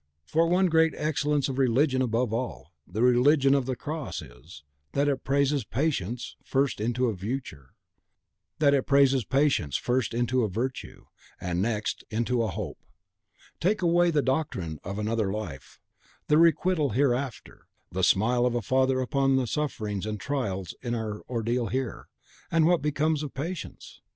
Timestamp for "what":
22.65-22.81